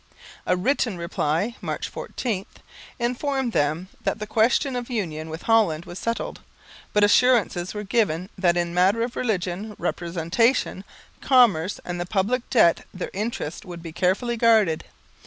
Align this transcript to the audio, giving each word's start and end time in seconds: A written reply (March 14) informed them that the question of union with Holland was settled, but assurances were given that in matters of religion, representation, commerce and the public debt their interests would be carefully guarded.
A 0.47 0.57
written 0.57 0.97
reply 0.97 1.57
(March 1.61 1.87
14) 1.87 2.47
informed 2.97 3.51
them 3.53 3.87
that 4.03 4.17
the 4.17 4.25
question 4.25 4.75
of 4.75 4.89
union 4.89 5.29
with 5.29 5.43
Holland 5.43 5.85
was 5.85 5.99
settled, 5.99 6.39
but 6.91 7.03
assurances 7.03 7.75
were 7.75 7.83
given 7.83 8.27
that 8.35 8.57
in 8.57 8.73
matters 8.73 9.05
of 9.05 9.15
religion, 9.15 9.75
representation, 9.77 10.83
commerce 11.21 11.79
and 11.85 12.01
the 12.01 12.07
public 12.07 12.49
debt 12.49 12.83
their 12.91 13.11
interests 13.13 13.63
would 13.63 13.83
be 13.83 13.91
carefully 13.93 14.37
guarded. 14.37 14.85